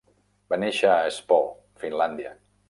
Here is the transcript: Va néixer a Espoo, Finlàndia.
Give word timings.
Va 0.53 0.57
néixer 0.63 0.89
a 0.93 1.03
Espoo, 1.11 1.53
Finlàndia. 1.85 2.35